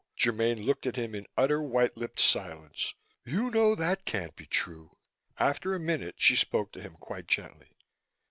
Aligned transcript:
Germaine 0.17 0.63
looked 0.65 0.87
at 0.87 0.95
him 0.95 1.13
in 1.13 1.27
utter, 1.37 1.61
white 1.61 1.95
lipped 1.95 2.19
silence. 2.19 2.95
"You 3.23 3.51
know 3.51 3.75
that 3.75 4.03
can't 4.03 4.35
be 4.35 4.47
true." 4.47 4.97
After 5.37 5.75
a 5.75 5.79
minute 5.79 6.15
she 6.17 6.35
spoke 6.35 6.71
to 6.71 6.81
him 6.81 6.93
quite 6.99 7.27
gently. 7.27 7.77